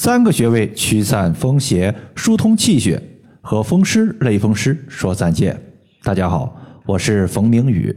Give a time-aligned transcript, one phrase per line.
[0.00, 3.02] 三个穴位驱散风邪、疏通气血，
[3.40, 5.60] 和风湿、类风湿说再见。
[6.04, 7.92] 大家好，我是冯明宇。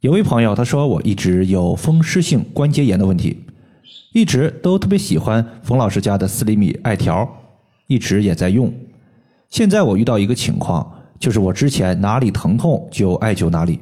[0.00, 3.44] 有位朋友他说我一直有风湿性关节炎的问题，
[4.14, 7.28] 一直都特别喜欢冯老师家的四厘米艾条，
[7.88, 8.72] 一直也在用。
[9.50, 10.90] 现在我遇到一个情况，
[11.20, 13.78] 就是我之前哪里疼痛就艾灸哪里，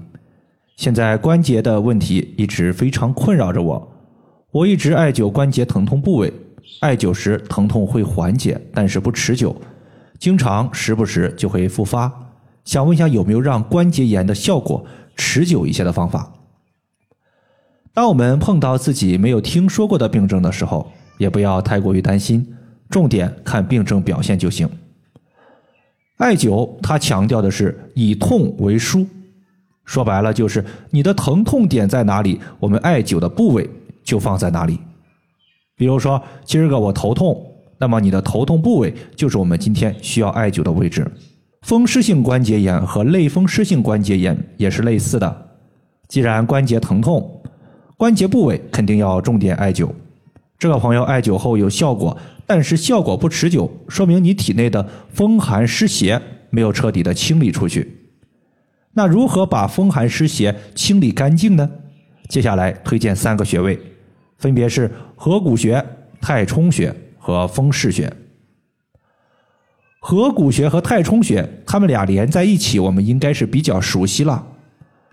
[0.74, 3.88] 现在关节的问题一直非常困扰着我，
[4.50, 6.32] 我一直艾灸关节疼痛部位。
[6.80, 9.54] 艾灸时疼痛会缓解，但是不持久，
[10.18, 12.12] 经常时不时就会复发。
[12.64, 14.84] 想问一下，有没有让关节炎的效果
[15.16, 16.32] 持久一些的方法？
[17.94, 22.54] 当我们碰到自己没有听说过的病症的时候，也不要太过于担心，
[22.90, 24.68] 重点看病症表现就行。
[26.18, 29.06] 艾灸它强调的是以痛为枢，
[29.84, 33.68] 说白了就是你的疼痛点在哪里，我们艾灸的部位
[34.02, 34.78] 就放在哪里。
[35.76, 37.44] 比如说，今儿个我头痛，
[37.78, 41.06] 那么你的头痛部位就是我们今天需要艾灸的位置。
[41.62, 45.48] 风湿性关节炎和类风湿性关节炎也是类似的。
[46.08, 47.42] 既然关节疼痛，
[47.96, 49.90] 关节部位肯定要重点艾灸。
[50.58, 58.08] 这个朋友艾灸后有效果，但是效果不持久，说明你体内的风寒湿邪没有彻底的清理出去。
[58.94, 61.68] 那如何把风寒湿邪清理干净呢？
[62.28, 63.78] 接下来推荐三个穴位。
[64.38, 65.84] 分别是合谷穴、
[66.20, 68.12] 太冲穴和风市穴。
[69.98, 74.46] 合谷穴和太冲穴，它们俩连在一起，我们应该是比较熟悉了。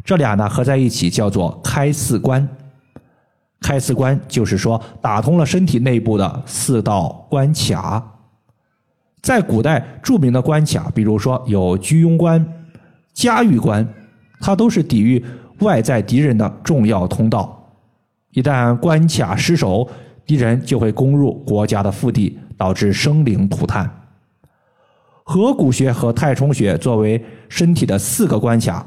[0.04, 2.48] 这俩呢合在一起叫做开四关。
[3.60, 8.06] 开四关就是说打通了身体内部的四道关卡。
[9.22, 12.46] 在古代著名的关卡，比如说有居庸关、
[13.14, 13.88] 嘉峪关，
[14.42, 15.24] 它都是抵御
[15.60, 17.63] 外在敌人的重要通道。
[18.34, 19.88] 一旦关卡失守，
[20.26, 23.90] 敌人就会攻入国家的腹地，导致生灵涂炭。
[25.24, 28.86] 合谷穴和太冲穴作为身体的四个关卡，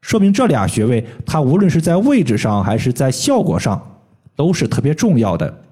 [0.00, 4.00] 说明这俩穴位它无论是在位置上还是在效果上
[4.34, 5.62] 都是特别重要的。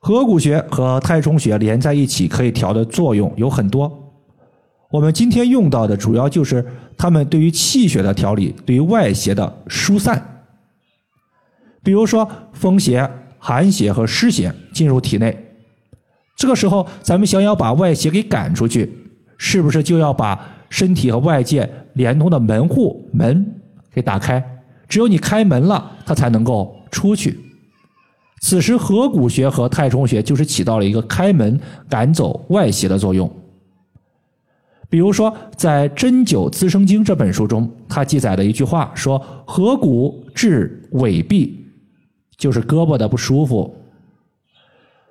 [0.00, 4.12] 合谷穴和太冲穴连在一起可以调的作用有很多，
[4.90, 6.66] 我们今天用到的主要就是
[6.98, 10.31] 它们对于气血的调理，对于外邪的疏散。
[11.82, 15.36] 比如说风邪、寒邪和湿邪进入体内，
[16.36, 18.90] 这个时候咱们想要把外邪给赶出去，
[19.36, 20.38] 是不是就要把
[20.68, 23.44] 身体和外界连通的门户门
[23.92, 24.42] 给打开？
[24.88, 27.38] 只有你开门了，它才能够出去。
[28.40, 33.30] 此时合谷穴和太冲穴就是起到了一个开门赶走外邪的作用。
[34.90, 41.50] 比如说在《针灸滋生经》这本书中，它记载了一句话说：“合谷治痿痹。”
[42.42, 43.72] 就是胳膊的不舒服。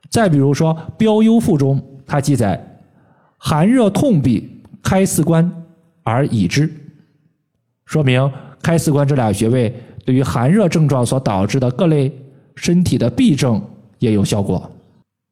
[0.10, 2.62] 再比如说《标幽赋》中，它记载
[3.38, 4.44] 寒热痛痹，
[4.84, 5.50] 开四关
[6.04, 6.70] 而已之，
[7.86, 8.30] 说明
[8.62, 12.12] 开四关这俩穴位对于寒热症状所导致的各类
[12.58, 13.64] 身体的痹症
[14.00, 14.70] 也有效果。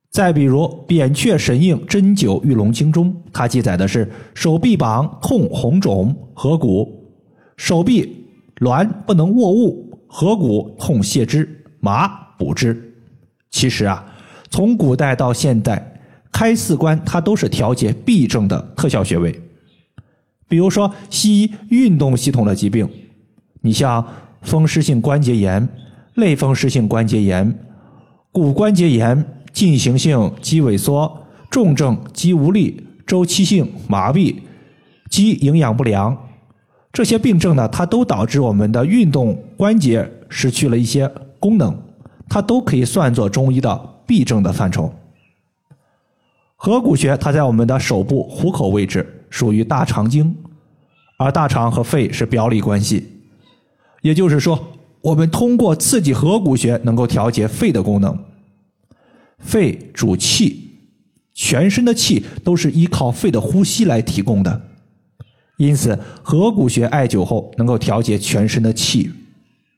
[0.10, 7.12] 再比如《扁鹊神应针灸玉龙经》中，它记载的是手臂膀痛红肿合谷，
[7.58, 8.26] 手臂
[8.62, 11.59] 挛不能握物合谷痛泻之。
[11.80, 12.08] 麻
[12.38, 12.94] 补之，
[13.50, 14.06] 其实啊，
[14.50, 16.02] 从古代到现代，
[16.32, 19.40] 开四关它都是调节痹症的特效穴位。
[20.48, 22.90] 比如说，西医运动系统的疾病，
[23.62, 24.06] 你像
[24.42, 25.68] 风湿性关节炎、
[26.16, 27.60] 类风湿性关节炎、
[28.32, 34.36] 骨关节炎、进行性肌萎缩、重症肌无力、周期性麻痹、
[35.10, 36.18] 肌营养不良，
[36.92, 41.12] 这些病症呢，它都导致我们的运动关节失去了一些。
[41.40, 41.76] 功能，
[42.28, 44.94] 它都可以算作中医的痹症的范畴。
[46.56, 50.36] 合谷穴它在我们的手部虎口位置，属于大肠经，
[51.18, 53.22] 而大肠和肺是表里关系。
[54.02, 54.60] 也就是说，
[55.02, 58.18] 我们通过刺激合谷穴，能够调节肺的功能。
[59.40, 60.72] 肺主气，
[61.34, 64.62] 全身的气都是依靠肺的呼吸来提供的，
[65.56, 69.10] 因此合谷穴艾灸后能够调节全身的气。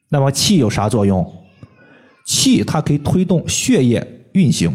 [0.10, 1.32] 那么气有啥作用？
[2.26, 4.74] 气它可以推动血液运行，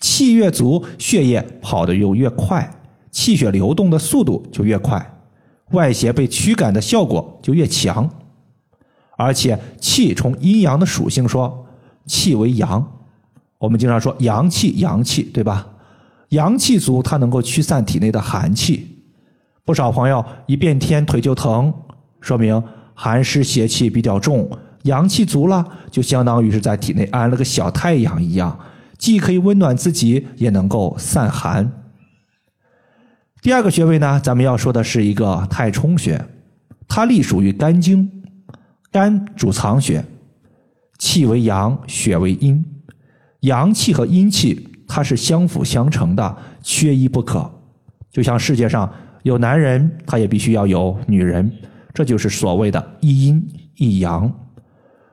[0.00, 2.68] 气越足，血液跑得就越快，
[3.10, 5.18] 气血流动的速度就越快，
[5.72, 8.08] 外邪被驱赶的效果就越强。
[9.16, 11.66] 而且气从阴阳的属性说，
[12.06, 13.00] 气为阳，
[13.58, 15.66] 我们经常说阳气阳气，对吧？
[16.30, 18.86] 阳气足，它能够驱散体内的寒气。
[19.64, 21.72] 不少朋友一变天腿就疼，
[22.20, 22.62] 说明
[22.94, 24.48] 寒湿邪气比较重。
[24.82, 28.58] 阳气足了，就相当于是在体内安了个小太阳一样，
[28.98, 31.70] 既可以温暖自己，也能够散寒。
[33.42, 36.24] 第二个穴位呢，咱们要说的是一个太冲穴，
[36.88, 38.10] 它隶属于肝经，
[38.90, 40.04] 肝主藏血，
[40.98, 42.64] 气为阳，血为阴，
[43.40, 47.50] 阳气和阴气它是相辅相成的，缺一不可。
[48.10, 48.92] 就像世界上
[49.22, 51.50] 有男人，他也必须要有女人，
[51.94, 54.30] 这就是所谓的一阴一阳。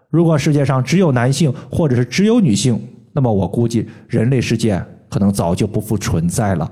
[0.09, 2.81] 如果世界上只有男性，或者是只有女性，
[3.13, 6.71] 那么我估计人类世界可能早就不复存在了。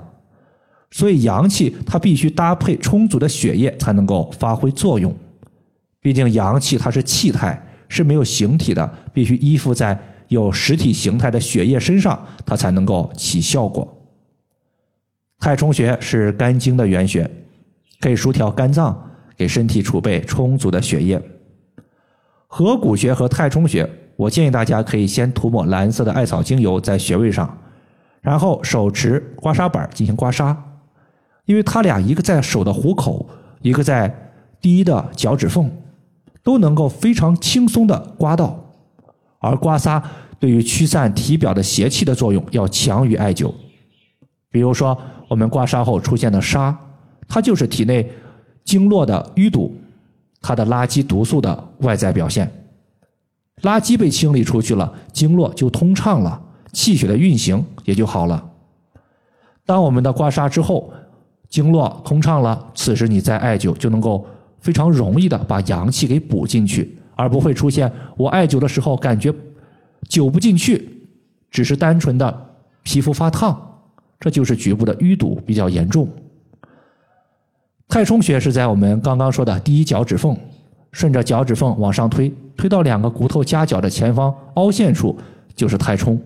[0.90, 5.14] 所以阳气它必须搭配充足的血液才能够发挥作用。
[6.00, 9.98] 毕竟阳气它是气态，是没有形体的，必须依附在
[10.28, 13.92] 有实体形态的血液身上，它才能够起效果。
[15.40, 17.28] 太冲穴是肝经的原穴，
[18.00, 18.98] 可以疏调肝脏，
[19.36, 21.20] 给身体储备充足的血液。
[22.56, 23.86] 合谷穴和太冲穴，
[24.16, 27.58] 我建议大家可以先涂抹蓝色的艾草精油在穴位上，
[28.22, 30.56] 然后手持刮痧板进行刮痧，
[31.44, 33.28] 因为它俩一个在手的虎口，
[33.60, 35.70] 一个在第一的脚趾缝，
[36.42, 38.58] 都能够非常轻松的刮到。
[39.38, 40.02] 而刮痧
[40.40, 43.52] 对于驱散体表的邪气的作用要强于艾灸。
[44.50, 44.96] 比如说，
[45.28, 46.74] 我们刮痧后出现的痧，
[47.28, 48.10] 它就是体内
[48.64, 49.65] 经络的淤堵。
[50.46, 52.48] 它的垃圾毒素的外在表现，
[53.62, 56.40] 垃圾被清理出去了，经络就通畅了，
[56.72, 58.48] 气血的运行也就好了。
[59.64, 60.92] 当我们的刮痧之后，
[61.48, 64.24] 经络通畅了，此时你再艾灸就能够
[64.60, 69.34] 非常容易的把阳气给补进去，而不会出现我艾灸的时候感觉
[70.08, 71.08] 灸不进去，
[71.50, 72.46] 只是单纯的
[72.84, 73.60] 皮肤发烫，
[74.20, 76.08] 这就是局部的淤堵比较严重。
[77.88, 80.36] 太冲穴是在我们刚刚说的第一脚趾缝，
[80.92, 85.16] 顺着脚趾缝往上推，推到两个骨头夹角的前方凹陷处
[85.54, 86.20] 就是太冲。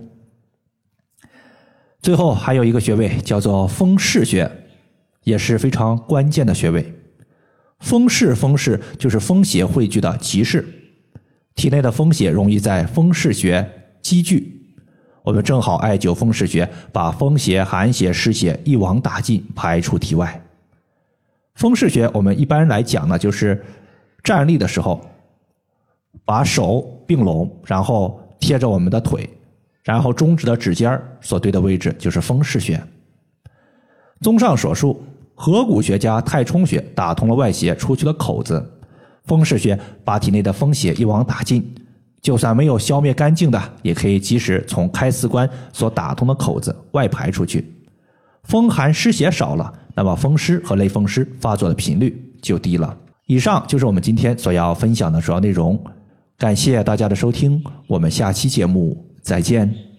[2.01, 4.51] 最后还有一个穴位叫做风市穴，
[5.23, 6.95] 也是非常关键的穴位。
[7.81, 10.67] 风市风市就是风邪汇聚的集市，
[11.55, 13.71] 体内的风邪容易在风市穴
[14.03, 14.67] 积聚，
[15.23, 20.43] 我们正好艾灸风市穴，把风邪、寒邪、湿邪一网打尽，排出体外。
[21.61, 23.63] 风市穴，我们一般来讲呢，就是
[24.25, 24.99] 站立的时候，
[26.25, 29.29] 把手并拢，然后贴着我们的腿，
[29.85, 32.83] 然后中指的指尖所对的位置就是风市穴。
[34.23, 35.05] 综上所述，
[35.35, 38.67] 合谷穴加太冲穴打通了外邪出去的口子，
[39.27, 41.75] 风市穴把体内的风邪一网打尽，
[42.23, 47.71] 就算没有消灭干净的，也可以及时从开四关所打通的口子外排出去，
[48.45, 49.71] 风寒湿邪少了。
[49.95, 52.97] 那么风湿和类风湿发作的频率就低了。
[53.27, 55.79] 以上就是我们今天所要分享的主要内容，
[56.37, 59.90] 感谢大家的收听，我们下期节目再见。